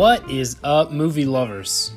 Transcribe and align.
What 0.00 0.30
is 0.30 0.56
up, 0.64 0.92
movie 0.92 1.26
lovers? 1.26 1.92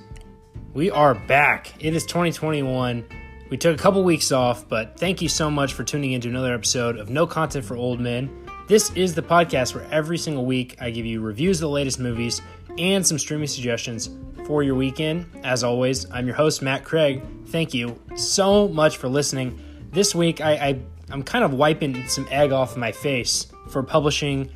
We 0.74 0.92
are 0.92 1.15
back. 1.15 1.71
It 1.79 1.96
is 1.96 2.06
2021. 2.06 3.06
We 3.49 3.56
took 3.56 3.79
a 3.79 3.81
couple 3.81 4.04
weeks 4.04 4.33
off, 4.33 4.68
but 4.68 4.99
thank 4.99 5.22
you 5.22 5.29
so 5.29 5.49
much 5.49 5.72
for 5.72 5.86
tuning 5.86 6.12
into 6.12 6.28
another 6.28 6.54
episode 6.54 6.97
of 6.97 7.10
No 7.10 7.26
Content 7.26 7.63
for 7.63 7.78
Old 7.78 8.02
Men. 8.02 8.46
This 8.67 8.92
is 8.92 9.16
the 9.16 9.21
podcast 9.21 9.74
where 9.74 9.85
every 9.89 10.17
single 10.17 10.46
week 10.46 10.76
I 10.81 10.89
give 10.89 11.06
you 11.06 11.21
reviews 11.21 11.60
of 11.60 11.70
the 11.70 11.74
latest 11.74 11.97
movies 11.97 12.42
and 12.78 13.08
some 13.08 13.17
streaming 13.17 13.47
suggestions 13.47 14.10
for 14.46 14.63
your 14.63 14.76
weekend. 14.76 15.26
As 15.46 15.63
always, 15.63 16.05
I'm 16.12 16.27
your 16.27 16.35
host, 16.35 16.62
Matt 16.62 16.84
Craig. 16.84 17.23
Thank 17.45 17.73
you 17.73 17.98
so 18.16 18.67
much 18.67 18.98
for 18.98 19.08
listening. 19.08 19.58
This 19.94 20.13
week, 20.13 20.41
I, 20.41 20.52
I, 20.55 20.80
I'm 21.09 21.23
kind 21.23 21.45
of 21.45 21.54
wiping 21.54 22.05
some 22.09 22.27
egg 22.30 22.52
off 22.52 22.76
my 22.76 22.91
face 22.91 23.48
for 23.70 23.81
publishing 23.81 24.49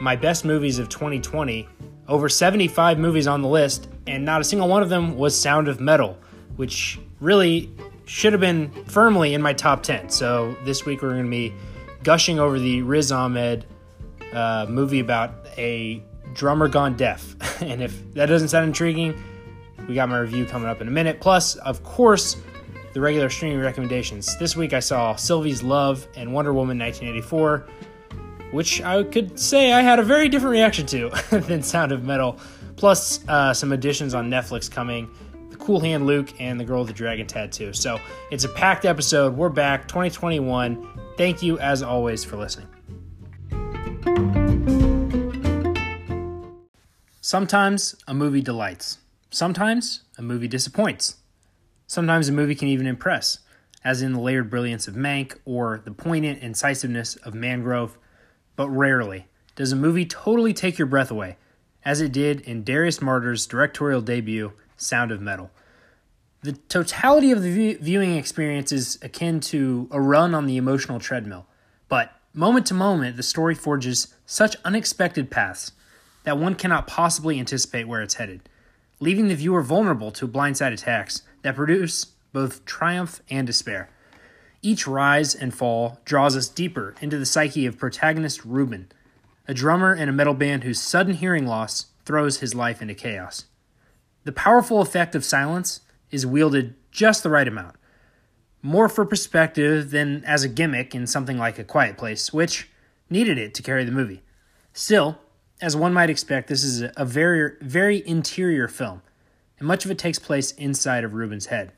my 0.00 0.16
best 0.16 0.44
movies 0.44 0.80
of 0.80 0.88
2020 0.88 1.68
over 2.08 2.28
75 2.28 2.98
movies 2.98 3.26
on 3.26 3.42
the 3.42 3.48
list, 3.48 3.88
and 4.06 4.24
not 4.24 4.40
a 4.40 4.44
single 4.44 4.68
one 4.68 4.82
of 4.82 4.88
them 4.88 5.16
was 5.16 5.38
Sound 5.38 5.68
of 5.68 5.80
Metal, 5.80 6.18
which 6.56 6.98
really 7.20 7.70
should 8.06 8.32
have 8.32 8.40
been 8.40 8.70
firmly 8.86 9.34
in 9.34 9.42
my 9.42 9.52
top 9.52 9.82
10. 9.82 10.08
So 10.08 10.56
this 10.64 10.86
week 10.86 11.02
we're 11.02 11.10
going 11.10 11.24
to 11.24 11.30
be 11.30 11.54
gushing 12.02 12.38
over 12.38 12.58
the 12.58 12.82
Riz 12.82 13.12
Ahmed 13.12 13.66
uh, 14.32 14.66
movie 14.68 15.00
about 15.00 15.46
a 15.58 16.02
drummer 16.32 16.68
gone 16.68 16.96
deaf. 16.96 17.36
and 17.62 17.82
if 17.82 18.14
that 18.14 18.26
doesn't 18.26 18.48
sound 18.48 18.66
intriguing, 18.66 19.22
we 19.86 19.94
got 19.94 20.08
my 20.08 20.18
review 20.18 20.46
coming 20.46 20.68
up 20.68 20.80
in 20.80 20.88
a 20.88 20.90
minute. 20.90 21.20
Plus, 21.20 21.56
of 21.56 21.82
course, 21.84 22.36
the 22.94 23.00
regular 23.00 23.28
streaming 23.28 23.60
recommendations. 23.60 24.36
This 24.38 24.56
week 24.56 24.72
I 24.72 24.80
saw 24.80 25.14
Sylvie's 25.14 25.62
Love 25.62 26.06
and 26.16 26.32
Wonder 26.32 26.54
Woman 26.54 26.78
1984 26.78 27.66
which 28.50 28.80
I 28.82 29.02
could 29.02 29.38
say 29.38 29.72
I 29.72 29.82
had 29.82 29.98
a 29.98 30.02
very 30.02 30.28
different 30.28 30.52
reaction 30.52 30.86
to 30.86 31.10
than 31.30 31.62
Sound 31.62 31.92
of 31.92 32.04
Metal. 32.04 32.38
Plus, 32.76 33.26
uh, 33.28 33.52
some 33.52 33.72
additions 33.72 34.14
on 34.14 34.30
Netflix 34.30 34.70
coming 34.70 35.10
The 35.50 35.56
Cool 35.56 35.80
Hand 35.80 36.06
Luke 36.06 36.32
and 36.40 36.58
The 36.58 36.64
Girl 36.64 36.80
with 36.80 36.88
the 36.88 36.94
Dragon 36.94 37.26
Tattoo. 37.26 37.72
So 37.72 38.00
it's 38.30 38.44
a 38.44 38.48
packed 38.48 38.84
episode. 38.84 39.36
We're 39.36 39.48
back, 39.48 39.88
2021. 39.88 40.86
Thank 41.16 41.42
you, 41.42 41.58
as 41.58 41.82
always, 41.82 42.24
for 42.24 42.36
listening. 42.36 42.68
Sometimes 47.20 47.96
a 48.06 48.14
movie 48.14 48.40
delights. 48.40 48.98
Sometimes 49.30 50.04
a 50.16 50.22
movie 50.22 50.48
disappoints. 50.48 51.16
Sometimes 51.86 52.28
a 52.28 52.32
movie 52.32 52.54
can 52.54 52.68
even 52.68 52.86
impress, 52.86 53.40
as 53.84 54.00
in 54.00 54.12
the 54.12 54.20
layered 54.20 54.48
brilliance 54.48 54.88
of 54.88 54.94
Mank 54.94 55.36
or 55.44 55.82
the 55.84 55.90
poignant 55.90 56.42
incisiveness 56.42 57.16
of 57.16 57.34
Mangrove 57.34 57.98
but 58.58 58.68
rarely 58.70 59.28
does 59.54 59.70
a 59.70 59.76
movie 59.76 60.04
totally 60.04 60.52
take 60.52 60.78
your 60.78 60.86
breath 60.88 61.12
away, 61.12 61.36
as 61.84 62.00
it 62.00 62.10
did 62.10 62.40
in 62.40 62.64
Darius 62.64 62.98
Marder's 62.98 63.46
directorial 63.46 64.00
debut, 64.00 64.52
Sound 64.76 65.12
of 65.12 65.20
Metal. 65.20 65.52
The 66.42 66.54
totality 66.68 67.30
of 67.30 67.40
the 67.40 67.74
viewing 67.80 68.16
experience 68.16 68.72
is 68.72 68.98
akin 69.00 69.38
to 69.40 69.86
a 69.92 70.00
run 70.00 70.34
on 70.34 70.46
the 70.46 70.56
emotional 70.56 70.98
treadmill, 70.98 71.46
but 71.88 72.12
moment 72.34 72.66
to 72.66 72.74
moment, 72.74 73.16
the 73.16 73.22
story 73.22 73.54
forges 73.54 74.12
such 74.26 74.56
unexpected 74.64 75.30
paths 75.30 75.70
that 76.24 76.36
one 76.36 76.56
cannot 76.56 76.88
possibly 76.88 77.38
anticipate 77.38 77.86
where 77.86 78.02
it's 78.02 78.14
headed, 78.14 78.48
leaving 78.98 79.28
the 79.28 79.36
viewer 79.36 79.62
vulnerable 79.62 80.10
to 80.10 80.26
blindside 80.26 80.72
attacks 80.72 81.22
that 81.42 81.54
produce 81.54 82.06
both 82.32 82.64
triumph 82.64 83.22
and 83.30 83.46
despair. 83.46 83.88
Each 84.60 84.86
rise 84.86 85.34
and 85.34 85.54
fall 85.54 86.00
draws 86.04 86.36
us 86.36 86.48
deeper 86.48 86.94
into 87.00 87.18
the 87.18 87.26
psyche 87.26 87.66
of 87.66 87.78
protagonist 87.78 88.44
Ruben, 88.44 88.90
a 89.46 89.54
drummer 89.54 89.94
in 89.94 90.08
a 90.08 90.12
metal 90.12 90.34
band 90.34 90.64
whose 90.64 90.80
sudden 90.80 91.14
hearing 91.14 91.46
loss 91.46 91.86
throws 92.04 92.40
his 92.40 92.54
life 92.54 92.82
into 92.82 92.94
chaos. 92.94 93.44
The 94.24 94.32
powerful 94.32 94.80
effect 94.80 95.14
of 95.14 95.24
silence 95.24 95.80
is 96.10 96.26
wielded 96.26 96.74
just 96.90 97.22
the 97.22 97.30
right 97.30 97.46
amount, 97.46 97.76
more 98.60 98.88
for 98.88 99.04
perspective 99.04 99.90
than 99.90 100.24
as 100.24 100.42
a 100.42 100.48
gimmick 100.48 100.94
in 100.94 101.06
something 101.06 101.38
like 101.38 101.58
A 101.58 101.64
Quiet 101.64 101.96
Place, 101.96 102.32
which 102.32 102.68
needed 103.08 103.38
it 103.38 103.54
to 103.54 103.62
carry 103.62 103.84
the 103.84 103.92
movie. 103.92 104.22
Still, 104.72 105.18
as 105.60 105.76
one 105.76 105.92
might 105.92 106.10
expect, 106.10 106.48
this 106.48 106.64
is 106.64 106.82
a 106.96 107.04
very, 107.04 107.52
very 107.60 108.06
interior 108.06 108.66
film, 108.66 109.02
and 109.58 109.68
much 109.68 109.84
of 109.84 109.90
it 109.90 109.98
takes 109.98 110.18
place 110.18 110.50
inside 110.52 111.04
of 111.04 111.14
Ruben's 111.14 111.46
head. 111.46 111.72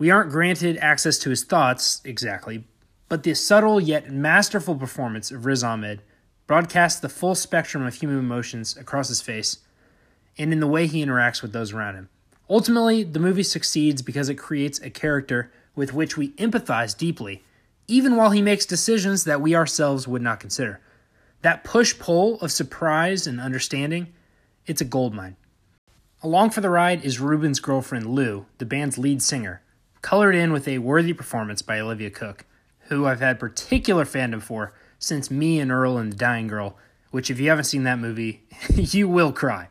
We 0.00 0.10
aren't 0.10 0.30
granted 0.30 0.78
access 0.78 1.18
to 1.18 1.28
his 1.28 1.44
thoughts 1.44 2.00
exactly, 2.06 2.64
but 3.10 3.22
the 3.22 3.34
subtle 3.34 3.78
yet 3.78 4.10
masterful 4.10 4.74
performance 4.74 5.30
of 5.30 5.44
Riz 5.44 5.62
Ahmed 5.62 6.00
broadcasts 6.46 6.98
the 6.98 7.10
full 7.10 7.34
spectrum 7.34 7.84
of 7.84 7.92
human 7.92 8.18
emotions 8.18 8.78
across 8.78 9.08
his 9.08 9.20
face 9.20 9.58
and 10.38 10.54
in 10.54 10.60
the 10.60 10.66
way 10.66 10.86
he 10.86 11.04
interacts 11.04 11.42
with 11.42 11.52
those 11.52 11.74
around 11.74 11.96
him. 11.96 12.08
Ultimately, 12.48 13.02
the 13.04 13.18
movie 13.18 13.42
succeeds 13.42 14.00
because 14.00 14.30
it 14.30 14.36
creates 14.36 14.80
a 14.80 14.88
character 14.88 15.52
with 15.76 15.92
which 15.92 16.16
we 16.16 16.30
empathize 16.30 16.96
deeply, 16.96 17.44
even 17.86 18.16
while 18.16 18.30
he 18.30 18.40
makes 18.40 18.64
decisions 18.64 19.24
that 19.24 19.42
we 19.42 19.54
ourselves 19.54 20.08
would 20.08 20.22
not 20.22 20.40
consider. 20.40 20.80
That 21.42 21.62
push 21.62 21.98
pull 21.98 22.40
of 22.40 22.50
surprise 22.50 23.26
and 23.26 23.38
understanding, 23.38 24.14
it's 24.64 24.80
a 24.80 24.86
goldmine. 24.86 25.36
Along 26.22 26.48
for 26.48 26.62
the 26.62 26.70
ride 26.70 27.04
is 27.04 27.20
Ruben's 27.20 27.60
girlfriend 27.60 28.06
Lou, 28.06 28.46
the 28.56 28.64
band's 28.64 28.96
lead 28.96 29.20
singer, 29.20 29.60
colored 30.02 30.34
in 30.34 30.52
with 30.52 30.66
a 30.66 30.78
worthy 30.78 31.12
performance 31.12 31.62
by 31.62 31.80
Olivia 31.80 32.10
Cooke, 32.10 32.44
who 32.88 33.06
I've 33.06 33.20
had 33.20 33.38
particular 33.38 34.04
fandom 34.04 34.42
for 34.42 34.72
since 34.98 35.30
Me 35.30 35.60
and 35.60 35.70
Earl 35.70 35.98
and 35.98 36.12
the 36.12 36.16
Dying 36.16 36.46
Girl, 36.46 36.76
which, 37.10 37.30
if 37.30 37.40
you 37.40 37.48
haven't 37.48 37.64
seen 37.64 37.84
that 37.84 37.98
movie, 37.98 38.42
you 38.74 39.08
will 39.08 39.32
cry. 39.32 39.68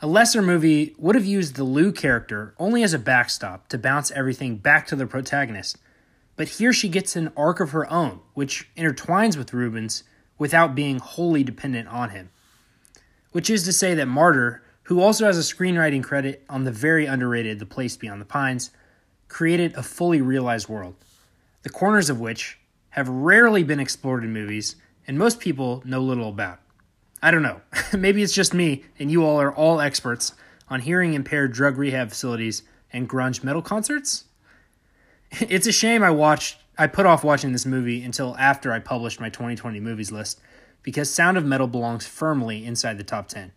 A 0.00 0.06
lesser 0.06 0.42
movie 0.42 0.94
would 0.98 1.14
have 1.14 1.24
used 1.24 1.54
the 1.54 1.64
Lou 1.64 1.92
character 1.92 2.54
only 2.58 2.82
as 2.82 2.92
a 2.92 2.98
backstop 2.98 3.68
to 3.68 3.78
bounce 3.78 4.10
everything 4.10 4.56
back 4.56 4.86
to 4.88 4.96
the 4.96 5.06
protagonist, 5.06 5.78
but 6.34 6.48
here 6.48 6.72
she 6.72 6.88
gets 6.88 7.14
an 7.14 7.32
arc 7.36 7.60
of 7.60 7.70
her 7.70 7.88
own, 7.90 8.20
which 8.34 8.68
intertwines 8.76 9.36
with 9.36 9.52
Ruben's 9.52 10.02
without 10.38 10.74
being 10.74 10.98
wholly 10.98 11.44
dependent 11.44 11.88
on 11.88 12.10
him. 12.10 12.30
Which 13.30 13.48
is 13.48 13.62
to 13.62 13.72
say 13.72 13.94
that 13.94 14.08
Marder, 14.08 14.58
who 14.84 15.00
also 15.00 15.24
has 15.24 15.38
a 15.38 15.54
screenwriting 15.54 16.02
credit 16.02 16.44
on 16.48 16.64
the 16.64 16.72
very 16.72 17.06
underrated 17.06 17.60
The 17.60 17.66
Place 17.66 17.96
Beyond 17.96 18.20
the 18.20 18.26
Pines, 18.26 18.72
created 19.32 19.74
a 19.74 19.82
fully 19.82 20.20
realized 20.20 20.68
world, 20.68 20.94
the 21.62 21.70
corners 21.70 22.10
of 22.10 22.20
which 22.20 22.58
have 22.90 23.08
rarely 23.08 23.62
been 23.62 23.80
explored 23.80 24.22
in 24.22 24.30
movies 24.30 24.76
and 25.06 25.18
most 25.18 25.40
people 25.40 25.82
know 25.86 26.00
little 26.00 26.28
about. 26.28 26.60
I 27.22 27.30
don't 27.30 27.42
know. 27.42 27.62
Maybe 27.98 28.22
it's 28.22 28.34
just 28.34 28.52
me 28.52 28.84
and 28.98 29.10
you 29.10 29.24
all 29.24 29.40
are 29.40 29.54
all 29.54 29.80
experts 29.80 30.34
on 30.68 30.80
hearing 30.80 31.14
impaired 31.14 31.54
drug 31.54 31.78
rehab 31.78 32.10
facilities 32.10 32.62
and 32.92 33.08
grunge 33.08 33.42
metal 33.42 33.62
concerts? 33.62 34.24
It's 35.40 35.66
a 35.66 35.72
shame 35.72 36.02
I 36.02 36.10
watched 36.10 36.58
I 36.76 36.86
put 36.86 37.06
off 37.06 37.24
watching 37.24 37.52
this 37.52 37.64
movie 37.64 38.02
until 38.02 38.36
after 38.36 38.70
I 38.70 38.80
published 38.80 39.18
my 39.18 39.30
2020 39.30 39.80
movies 39.80 40.12
list 40.12 40.42
because 40.82 41.08
Sound 41.08 41.38
of 41.38 41.44
Metal 41.46 41.66
belongs 41.66 42.06
firmly 42.06 42.66
inside 42.66 42.98
the 42.98 43.04
top 43.04 43.28
10. 43.28 43.52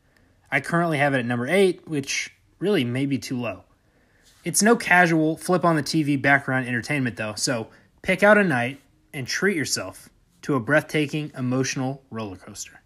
I 0.50 0.62
currently 0.62 1.00
have 1.00 1.14
it 1.14 1.20
at 1.20 1.26
number 1.26 1.48
8, 1.48 1.86
which 1.86 2.34
really 2.60 2.86
may 2.86 3.06
be 3.06 3.18
too 3.18 3.38
low. 3.38 3.65
It's 4.46 4.62
no 4.62 4.76
casual 4.76 5.38
flip 5.38 5.66
on 5.66 5.76
the 5.76 5.82
TV 5.82 6.22
background 6.22 6.68
entertainment, 6.68 7.18
though, 7.18 7.34
so 7.36 7.68
pick 8.04 8.22
out 8.22 8.38
a 8.38 8.44
night 8.44 8.80
and 9.12 9.26
treat 9.26 9.58
yourself 9.58 10.08
to 10.44 10.54
a 10.54 10.60
breathtaking 10.60 11.32
emotional 11.36 12.04
roller 12.12 12.36
coaster. 12.36 12.80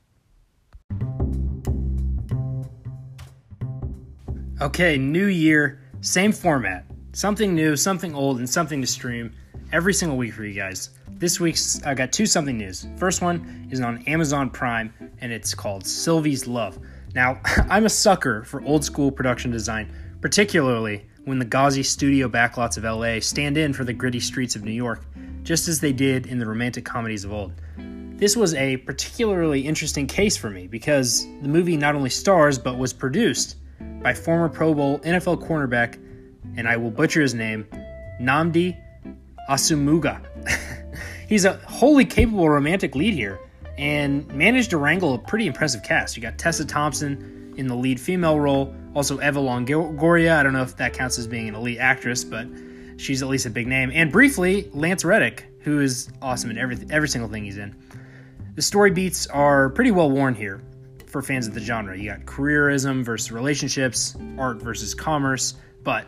Okay, 4.61 4.97
new 4.97 5.25
year, 5.25 5.81
same 5.99 6.31
format. 6.31 6.85
Something 7.11 7.53
new, 7.53 7.75
something 7.75 8.15
old, 8.15 8.37
and 8.39 8.49
something 8.49 8.79
to 8.79 8.87
stream 8.87 9.33
every 9.73 9.93
single 9.93 10.17
week 10.17 10.33
for 10.33 10.45
you 10.45 10.53
guys. 10.53 10.91
This 11.09 11.41
week's 11.41 11.83
I 11.83 11.93
got 11.93 12.13
two 12.13 12.25
something 12.25 12.57
news. 12.57 12.87
First 12.95 13.21
one 13.21 13.67
is 13.69 13.81
on 13.81 14.01
Amazon 14.03 14.49
Prime 14.49 14.93
and 15.19 15.33
it's 15.33 15.53
called 15.53 15.85
Sylvie's 15.85 16.47
Love. 16.47 16.79
Now, 17.13 17.41
I'm 17.69 17.85
a 17.85 17.89
sucker 17.89 18.45
for 18.45 18.61
old 18.61 18.85
school 18.85 19.11
production 19.11 19.51
design, 19.51 19.93
particularly 20.21 21.09
when 21.25 21.39
the 21.39 21.45
gauzy 21.45 21.83
studio 21.83 22.27
backlots 22.27 22.77
of 22.77 22.83
LA 22.83 23.19
stand 23.19 23.57
in 23.57 23.73
for 23.73 23.83
the 23.83 23.93
gritty 23.93 24.19
streets 24.19 24.55
of 24.55 24.63
New 24.63 24.71
York, 24.71 25.03
just 25.43 25.67
as 25.67 25.79
they 25.79 25.93
did 25.93 26.27
in 26.27 26.39
the 26.39 26.45
romantic 26.45 26.85
comedies 26.85 27.23
of 27.23 27.33
old. 27.33 27.51
This 28.17 28.35
was 28.35 28.53
a 28.55 28.77
particularly 28.77 29.61
interesting 29.61 30.05
case 30.05 30.35
for 30.35 30.49
me 30.49 30.67
because 30.67 31.25
the 31.41 31.47
movie 31.47 31.77
not 31.77 31.95
only 31.95 32.09
stars 32.09 32.59
but 32.59 32.77
was 32.77 32.91
produced 32.91 33.55
by 34.01 34.13
former 34.13 34.49
Pro 34.49 34.73
Bowl 34.73 34.99
NFL 34.99 35.47
cornerback, 35.47 35.95
and 36.57 36.67
I 36.67 36.75
will 36.77 36.91
butcher 36.91 37.21
his 37.21 37.33
name, 37.33 37.65
Nnamdi 38.19 38.77
Asomugha. 39.49 40.21
He's 41.29 41.45
a 41.45 41.53
wholly 41.59 42.05
capable 42.05 42.49
romantic 42.49 42.95
lead 42.95 43.13
here 43.13 43.39
and 43.77 44.27
managed 44.33 44.71
to 44.71 44.77
wrangle 44.77 45.13
a 45.13 45.17
pretty 45.17 45.47
impressive 45.47 45.83
cast. 45.83 46.17
You 46.17 46.21
got 46.21 46.37
Tessa 46.37 46.65
Thompson 46.65 47.38
in 47.59 47.67
the 47.67 47.75
lead 47.75 47.99
female 47.99 48.39
role, 48.39 48.73
also 48.95 49.19
Eva 49.19 49.39
Longoria. 49.39 50.37
I 50.37 50.43
don't 50.43 50.53
know 50.53 50.63
if 50.63 50.77
that 50.77 50.93
counts 50.93 51.19
as 51.19 51.27
being 51.27 51.49
an 51.49 51.55
elite 51.55 51.77
actress, 51.77 52.23
but 52.23 52.47
she's 52.97 53.21
at 53.21 53.27
least 53.27 53.45
a 53.45 53.49
big 53.49 53.67
name. 53.67 53.91
And 53.93 54.11
briefly, 54.11 54.69
Lance 54.73 55.03
Reddick, 55.03 55.45
who 55.59 55.81
is 55.81 56.09
awesome 56.21 56.49
in 56.49 56.57
every 56.57 56.77
every 56.89 57.09
single 57.09 57.29
thing 57.29 57.43
he's 57.43 57.57
in. 57.57 57.75
The 58.55 58.61
story 58.61 58.91
beats 58.91 59.27
are 59.27 59.69
pretty 59.69 59.91
well 59.91 60.09
worn 60.09 60.33
here. 60.35 60.61
for 61.09 61.21
fans 61.21 61.47
of 61.47 61.53
the 61.53 61.59
genre. 61.59 61.97
You 61.97 62.11
got 62.11 62.21
careerism 62.21 63.03
versus 63.03 63.31
relationships, 63.31 64.15
art 64.37 64.61
versus 64.61 64.93
commerce, 64.93 65.55
but 65.83 66.05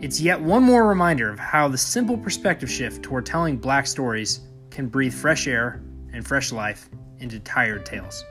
it's 0.00 0.20
yet 0.20 0.40
one 0.40 0.62
more 0.62 0.86
reminder 0.86 1.30
of 1.30 1.38
how 1.38 1.68
the 1.68 1.78
simple 1.78 2.18
perspective 2.18 2.70
shift 2.70 3.02
toward 3.02 3.24
telling 3.24 3.56
black 3.56 3.86
stories 3.86 4.40
can 4.70 4.88
breathe 4.88 5.14
fresh 5.14 5.46
air 5.46 5.82
and 6.12 6.26
fresh 6.26 6.52
life 6.52 6.88
into 7.20 7.38
tired 7.40 7.86
tales. 7.86 8.24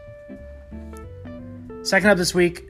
Second 1.83 2.11
up 2.11 2.17
this 2.17 2.33
week, 2.33 2.69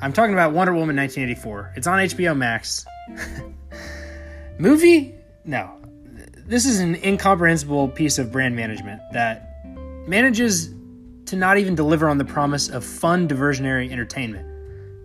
I'm 0.00 0.12
talking 0.12 0.32
about 0.32 0.52
Wonder 0.52 0.72
Woman 0.72 0.96
1984. 0.96 1.74
It's 1.76 1.86
on 1.86 2.00
HBO 2.00 2.36
Max. 2.36 2.84
Movie? 4.58 5.14
No. 5.44 5.80
This 6.38 6.66
is 6.66 6.80
an 6.80 6.96
incomprehensible 6.96 7.86
piece 7.90 8.18
of 8.18 8.32
brand 8.32 8.56
management 8.56 9.00
that 9.12 9.64
manages 10.08 10.74
to 11.26 11.36
not 11.36 11.56
even 11.56 11.76
deliver 11.76 12.08
on 12.08 12.18
the 12.18 12.24
promise 12.24 12.68
of 12.68 12.84
fun, 12.84 13.28
diversionary 13.28 13.92
entertainment. 13.92 14.44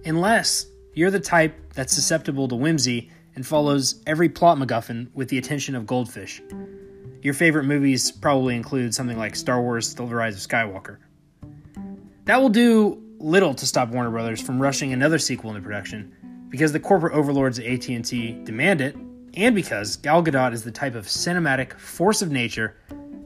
Unless 0.03 0.65
you're 0.95 1.11
the 1.11 1.19
type 1.19 1.53
that's 1.75 1.93
susceptible 1.93 2.47
to 2.47 2.55
whimsy 2.55 3.11
and 3.35 3.45
follows 3.45 4.01
every 4.07 4.29
plot 4.29 4.57
MacGuffin 4.57 5.13
with 5.13 5.29
the 5.29 5.37
attention 5.37 5.75
of 5.75 5.85
goldfish. 5.85 6.41
Your 7.21 7.35
favorite 7.35 7.65
movies 7.65 8.11
probably 8.11 8.55
include 8.55 8.95
something 8.95 9.17
like 9.19 9.35
Star 9.35 9.61
Wars 9.61 9.93
The 9.93 10.03
Rise 10.05 10.43
of 10.43 10.49
Skywalker. 10.49 10.97
That 12.25 12.41
will 12.41 12.49
do 12.49 13.03
little 13.19 13.53
to 13.53 13.65
stop 13.65 13.89
Warner 13.89 14.11
Brothers 14.11 14.41
from 14.41 14.61
rushing 14.61 14.93
another 14.93 15.19
sequel 15.19 15.49
into 15.51 15.61
production 15.61 16.13
because 16.49 16.71
the 16.71 16.79
corporate 16.79 17.13
overlords 17.13 17.59
at 17.59 17.65
AT&T 17.65 18.41
demand 18.43 18.81
it 18.81 18.95
and 19.33 19.53
because 19.53 19.97
Gal 19.97 20.23
Gadot 20.23 20.53
is 20.53 20.63
the 20.63 20.71
type 20.71 20.95
of 20.95 21.05
cinematic 21.05 21.73
force 21.79 22.21
of 22.21 22.31
nature 22.31 22.75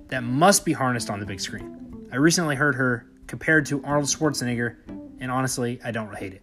that 0.07 0.23
must 0.23 0.65
be 0.65 0.73
harnessed 0.73 1.09
on 1.09 1.19
the 1.19 1.25
big 1.25 1.39
screen. 1.39 2.07
I 2.11 2.17
recently 2.17 2.55
heard 2.55 2.75
her 2.75 3.07
compared 3.27 3.65
to 3.67 3.83
Arnold 3.83 4.07
Schwarzenegger 4.07 4.75
and 5.19 5.31
honestly, 5.31 5.79
I 5.83 5.91
don't 5.91 6.13
hate 6.15 6.33
it. 6.33 6.41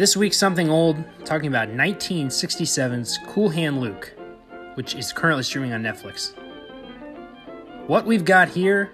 This 0.00 0.16
week, 0.16 0.32
something 0.32 0.70
old, 0.70 0.96
talking 1.26 1.48
about 1.48 1.68
1967's 1.68 3.18
Cool 3.26 3.50
Hand 3.50 3.82
Luke, 3.82 4.14
which 4.72 4.94
is 4.94 5.12
currently 5.12 5.42
streaming 5.42 5.74
on 5.74 5.82
Netflix. 5.82 6.32
What 7.86 8.06
we've 8.06 8.24
got 8.24 8.48
here 8.48 8.92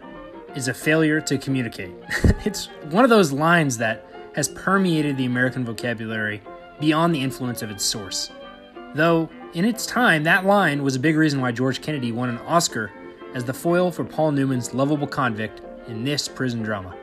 is 0.56 0.66
a 0.66 0.74
failure 0.74 1.20
to 1.20 1.38
communicate. 1.38 1.92
it's 2.44 2.66
one 2.90 3.04
of 3.04 3.10
those 3.10 3.30
lines 3.30 3.78
that 3.78 4.04
has 4.34 4.48
permeated 4.48 5.16
the 5.16 5.26
American 5.26 5.64
vocabulary 5.64 6.42
beyond 6.80 7.14
the 7.14 7.22
influence 7.22 7.62
of 7.62 7.70
its 7.70 7.84
source. 7.84 8.32
Though, 8.96 9.30
in 9.54 9.64
its 9.64 9.86
time, 9.86 10.24
that 10.24 10.44
line 10.44 10.82
was 10.82 10.96
a 10.96 10.98
big 10.98 11.14
reason 11.14 11.40
why 11.40 11.52
George 11.52 11.82
Kennedy 11.82 12.10
won 12.10 12.30
an 12.30 12.38
Oscar 12.38 12.90
as 13.32 13.44
the 13.44 13.54
foil 13.54 13.92
for 13.92 14.02
Paul 14.02 14.32
Newman's 14.32 14.74
lovable 14.74 15.06
convict 15.06 15.60
in 15.86 16.02
this 16.02 16.26
prison 16.26 16.64
drama. 16.64 16.96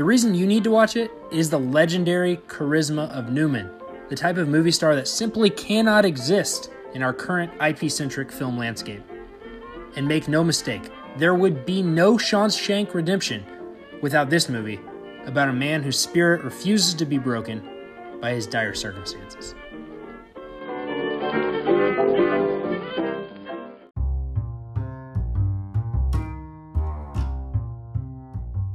The 0.00 0.06
reason 0.06 0.34
you 0.34 0.46
need 0.46 0.64
to 0.64 0.70
watch 0.70 0.96
it 0.96 1.10
is 1.30 1.50
the 1.50 1.60
legendary 1.60 2.38
charisma 2.48 3.10
of 3.10 3.30
Newman, 3.30 3.70
the 4.08 4.16
type 4.16 4.38
of 4.38 4.48
movie 4.48 4.70
star 4.70 4.94
that 4.94 5.06
simply 5.06 5.50
cannot 5.50 6.06
exist 6.06 6.70
in 6.94 7.02
our 7.02 7.12
current 7.12 7.52
IP 7.60 7.90
centric 7.90 8.32
film 8.32 8.56
landscape. 8.56 9.02
And 9.96 10.08
make 10.08 10.26
no 10.26 10.42
mistake, 10.42 10.90
there 11.18 11.34
would 11.34 11.66
be 11.66 11.82
no 11.82 12.16
Shawshank 12.16 12.94
Redemption 12.94 13.44
without 14.00 14.30
this 14.30 14.48
movie 14.48 14.80
about 15.26 15.50
a 15.50 15.52
man 15.52 15.82
whose 15.82 15.98
spirit 15.98 16.44
refuses 16.44 16.94
to 16.94 17.04
be 17.04 17.18
broken 17.18 17.62
by 18.22 18.30
his 18.30 18.46
dire 18.46 18.72
circumstances. 18.72 19.54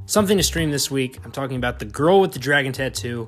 Something 0.08 0.38
to 0.38 0.44
stream 0.44 0.70
this 0.70 0.92
week. 0.92 1.18
I'm 1.26 1.32
talking 1.32 1.58
about 1.58 1.80
The 1.80 1.86
Girl 1.86 2.22
with 2.22 2.32
the 2.32 2.38
Dragon 2.38 2.72
Tattoo. 2.72 3.28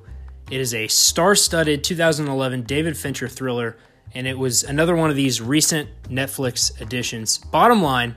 It 0.52 0.60
is 0.60 0.76
a 0.76 0.88
star 0.88 1.34
studded 1.34 1.84
2011 1.84 2.64
David 2.64 2.96
Fincher 2.96 3.28
thriller, 3.28 3.78
and 4.14 4.28
it 4.28 4.38
was 4.38 4.64
another 4.64 4.96
one 4.96 5.10
of 5.10 5.16
these 5.16 5.42
recent 5.42 5.90
Netflix 6.04 6.80
additions. 6.80 7.40
Bottom 7.40 7.82
line, 7.82 8.16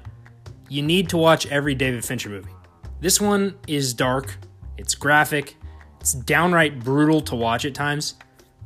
you 0.68 0.82
need 0.82 1.08
to 1.08 1.16
watch 1.16 1.46
every 1.46 1.74
David 1.74 2.04
Fincher 2.04 2.28
movie. 2.28 2.50
This 3.00 3.18
one 3.18 3.54
is 3.66 3.94
dark, 3.94 4.36
it's 4.76 4.94
graphic, 4.94 5.56
it's 5.98 6.12
downright 6.12 6.80
brutal 6.80 7.22
to 7.22 7.36
watch 7.36 7.64
at 7.64 7.74
times, 7.74 8.16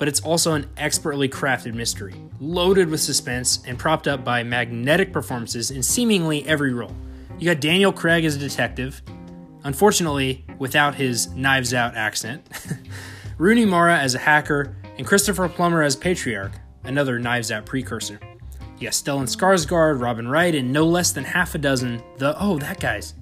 but 0.00 0.08
it's 0.08 0.20
also 0.23 0.55
an 0.55 0.69
expertly 0.76 1.29
crafted 1.29 1.73
mystery, 1.73 2.14
loaded 2.40 2.88
with 2.88 3.00
suspense 3.00 3.62
and 3.64 3.79
propped 3.79 4.08
up 4.08 4.25
by 4.25 4.43
magnetic 4.43 5.12
performances 5.12 5.70
in 5.70 5.85
seemingly 5.85 6.44
every 6.49 6.75
role. 6.75 6.97
You 7.38 7.49
got 7.49 7.61
Daniel 7.61 7.93
Craig 7.93 8.25
as 8.25 8.35
a 8.35 8.40
detective, 8.40 9.00
unfortunately 9.64 10.44
without 10.58 10.94
his 10.94 11.28
Knives 11.28 11.75
Out 11.75 11.96
accent, 11.96 12.46
Rooney 13.38 13.64
Mara 13.64 13.99
as 13.99 14.14
a 14.14 14.19
hacker, 14.19 14.76
and 14.96 15.06
Christopher 15.06 15.49
Plummer 15.49 15.82
as 15.82 15.96
Patriarch, 15.96 16.52
another 16.84 17.19
Knives 17.19 17.50
Out 17.50 17.66
precursor. 17.66 18.20
You 18.78 18.87
got 18.87 18.93
Stellan 18.93 19.25
Skarsgård, 19.25 20.00
Robin 20.00 20.28
Wright, 20.28 20.55
and 20.55 20.72
no 20.72 20.84
less 20.87 21.12
than 21.12 21.25
half 21.25 21.55
a 21.55 21.58
dozen 21.58 22.02
the 22.19 22.40
oh 22.40 22.58
that 22.58 22.81
guy's. 22.81 23.14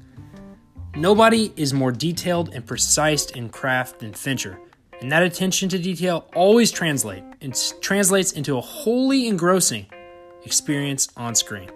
Nobody 0.95 1.53
is 1.57 1.73
more 1.73 1.93
detailed 1.93 2.53
and 2.55 2.67
precise 2.67 3.27
in 3.27 3.49
craft 3.49 4.01
than 4.01 4.13
Fincher, 4.13 4.59
and 5.01 5.11
that 5.11 5.23
attention 5.23 5.69
to 5.71 5.79
detail 5.79 6.29
always 6.35 6.71
translate 6.71 7.25
and 7.41 7.55
translates 7.81 8.33
into 8.33 8.59
a 8.59 8.61
wholly 8.61 9.27
engrossing 9.27 9.87
experience 10.45 11.09
on 11.17 11.35
screen. 11.35 11.71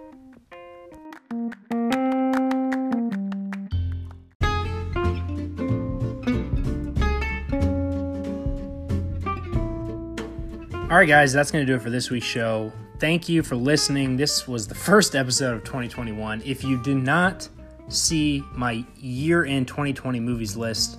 All 10.89 10.95
right, 10.95 11.05
guys, 11.05 11.33
that's 11.33 11.51
going 11.51 11.65
to 11.65 11.69
do 11.69 11.75
it 11.75 11.81
for 11.81 11.89
this 11.89 12.09
week's 12.09 12.25
show. 12.25 12.71
Thank 12.97 13.27
you 13.27 13.43
for 13.43 13.57
listening. 13.57 14.15
This 14.15 14.47
was 14.47 14.69
the 14.69 14.73
first 14.73 15.17
episode 15.17 15.53
of 15.53 15.65
2021. 15.65 16.41
If 16.45 16.63
you 16.63 16.81
did 16.81 16.95
not 16.95 17.49
see 17.89 18.41
my 18.53 18.85
year 18.95 19.43
end 19.43 19.67
2020 19.67 20.21
movies 20.21 20.55
list, 20.55 20.97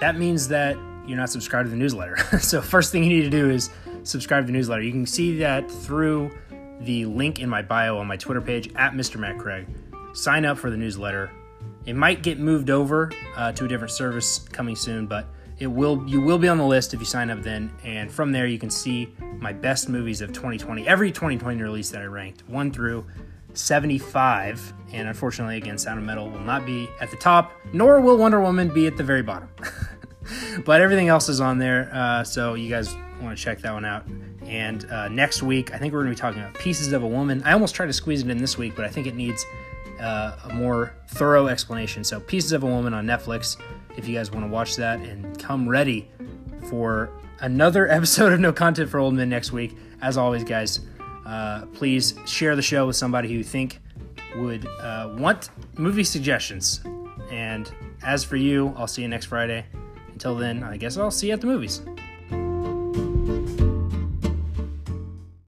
that 0.00 0.16
means 0.16 0.48
that 0.48 0.74
you're 1.06 1.18
not 1.18 1.28
subscribed 1.28 1.66
to 1.66 1.70
the 1.70 1.76
newsletter. 1.76 2.16
so, 2.40 2.62
first 2.62 2.92
thing 2.92 3.04
you 3.04 3.10
need 3.10 3.24
to 3.24 3.28
do 3.30 3.50
is 3.50 3.68
subscribe 4.04 4.44
to 4.44 4.46
the 4.46 4.54
newsletter. 4.54 4.80
You 4.80 4.92
can 4.92 5.04
see 5.04 5.36
that 5.40 5.70
through 5.70 6.30
the 6.80 7.04
link 7.04 7.40
in 7.40 7.48
my 7.50 7.60
bio 7.60 7.98
on 7.98 8.06
my 8.06 8.16
Twitter 8.16 8.40
page 8.40 8.72
at 8.74 8.94
Mr. 8.94 9.18
Matt 9.18 9.36
Craig. 9.38 9.66
Sign 10.14 10.46
up 10.46 10.56
for 10.56 10.70
the 10.70 10.78
newsletter. 10.78 11.30
It 11.84 11.94
might 11.94 12.22
get 12.22 12.38
moved 12.38 12.70
over 12.70 13.12
uh, 13.36 13.52
to 13.52 13.66
a 13.66 13.68
different 13.68 13.92
service 13.92 14.38
coming 14.38 14.76
soon, 14.76 15.06
but 15.06 15.26
it 15.60 15.66
will 15.66 16.02
you 16.06 16.20
will 16.20 16.38
be 16.38 16.48
on 16.48 16.58
the 16.58 16.64
list 16.64 16.94
if 16.94 17.00
you 17.00 17.06
sign 17.06 17.30
up 17.30 17.42
then, 17.42 17.70
and 17.84 18.10
from 18.10 18.32
there 18.32 18.46
you 18.46 18.58
can 18.58 18.70
see 18.70 19.14
my 19.38 19.52
best 19.52 19.88
movies 19.88 20.22
of 20.22 20.32
2020. 20.32 20.88
Every 20.88 21.12
2020 21.12 21.62
release 21.62 21.90
that 21.90 22.00
I 22.00 22.06
ranked, 22.06 22.48
one 22.48 22.72
through 22.72 23.06
75, 23.52 24.72
and 24.92 25.06
unfortunately, 25.06 25.58
again, 25.58 25.76
Sound 25.76 25.98
of 25.98 26.04
Metal 26.04 26.30
will 26.30 26.40
not 26.40 26.64
be 26.64 26.88
at 27.00 27.10
the 27.10 27.16
top, 27.16 27.52
nor 27.72 28.00
will 28.00 28.16
Wonder 28.16 28.40
Woman 28.40 28.68
be 28.68 28.86
at 28.86 28.96
the 28.96 29.04
very 29.04 29.22
bottom. 29.22 29.50
but 30.64 30.80
everything 30.80 31.08
else 31.08 31.28
is 31.28 31.40
on 31.40 31.58
there, 31.58 31.90
uh, 31.92 32.24
so 32.24 32.54
you 32.54 32.70
guys 32.70 32.94
want 33.20 33.36
to 33.36 33.42
check 33.42 33.60
that 33.60 33.72
one 33.72 33.84
out. 33.84 34.06
And 34.46 34.84
uh, 34.90 35.08
next 35.08 35.42
week, 35.42 35.74
I 35.74 35.78
think 35.78 35.92
we're 35.92 36.04
going 36.04 36.14
to 36.14 36.16
be 36.16 36.20
talking 36.20 36.40
about 36.40 36.54
Pieces 36.54 36.92
of 36.92 37.02
a 37.02 37.06
Woman. 37.06 37.42
I 37.44 37.52
almost 37.52 37.74
tried 37.74 37.86
to 37.86 37.92
squeeze 37.92 38.22
it 38.22 38.30
in 38.30 38.38
this 38.38 38.56
week, 38.56 38.74
but 38.74 38.84
I 38.84 38.88
think 38.88 39.06
it 39.06 39.14
needs 39.14 39.44
uh, 40.00 40.36
a 40.44 40.54
more 40.54 40.94
thorough 41.08 41.48
explanation. 41.48 42.02
So, 42.02 42.18
Pieces 42.20 42.52
of 42.52 42.62
a 42.62 42.66
Woman 42.66 42.94
on 42.94 43.06
Netflix 43.06 43.56
if 43.96 44.08
you 44.08 44.16
guys 44.16 44.30
want 44.30 44.44
to 44.44 44.50
watch 44.50 44.76
that 44.76 45.00
and 45.00 45.38
come 45.38 45.68
ready 45.68 46.08
for 46.68 47.10
another 47.40 47.88
episode 47.90 48.32
of 48.32 48.40
No 48.40 48.52
Content 48.52 48.90
for 48.90 48.98
Old 48.98 49.14
Men 49.14 49.28
next 49.28 49.52
week. 49.52 49.76
As 50.02 50.16
always, 50.16 50.44
guys, 50.44 50.80
uh, 51.26 51.66
please 51.72 52.14
share 52.26 52.56
the 52.56 52.62
show 52.62 52.86
with 52.86 52.96
somebody 52.96 53.28
who 53.28 53.34
you 53.34 53.44
think 53.44 53.80
would 54.36 54.66
uh, 54.80 55.14
want 55.16 55.50
movie 55.76 56.04
suggestions. 56.04 56.80
And 57.30 57.72
as 58.02 58.24
for 58.24 58.36
you, 58.36 58.74
I'll 58.76 58.86
see 58.86 59.02
you 59.02 59.08
next 59.08 59.26
Friday. 59.26 59.64
Until 60.12 60.34
then, 60.36 60.62
I 60.62 60.76
guess 60.76 60.96
I'll 60.96 61.10
see 61.10 61.28
you 61.28 61.32
at 61.32 61.40
the 61.40 61.46
movies. 61.46 61.82